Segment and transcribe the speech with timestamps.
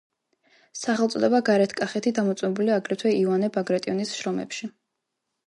[0.77, 4.73] სახელწოდება გარეთ კახეთი დამოწმებულია, აგრეთვე იოანე ბაგრატიონის შრომებში.